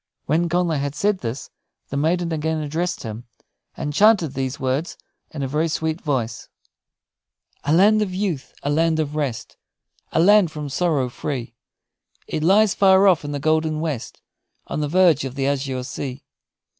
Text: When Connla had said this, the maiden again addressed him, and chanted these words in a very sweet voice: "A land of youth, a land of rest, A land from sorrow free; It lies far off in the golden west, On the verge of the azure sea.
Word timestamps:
When 0.25 0.49
Connla 0.49 0.79
had 0.79 0.95
said 0.95 1.19
this, 1.19 1.51
the 1.89 1.95
maiden 1.95 2.31
again 2.31 2.57
addressed 2.57 3.03
him, 3.03 3.25
and 3.77 3.93
chanted 3.93 4.33
these 4.33 4.59
words 4.59 4.97
in 5.29 5.43
a 5.43 5.47
very 5.47 5.67
sweet 5.67 6.01
voice: 6.01 6.49
"A 7.65 7.71
land 7.71 8.01
of 8.01 8.11
youth, 8.11 8.55
a 8.63 8.71
land 8.71 8.99
of 8.99 9.15
rest, 9.15 9.57
A 10.11 10.19
land 10.19 10.49
from 10.49 10.69
sorrow 10.69 11.07
free; 11.07 11.53
It 12.25 12.41
lies 12.41 12.73
far 12.73 13.05
off 13.05 13.23
in 13.23 13.31
the 13.31 13.37
golden 13.39 13.79
west, 13.79 14.21
On 14.65 14.81
the 14.81 14.87
verge 14.89 15.23
of 15.23 15.35
the 15.35 15.45
azure 15.45 15.83
sea. 15.83 16.23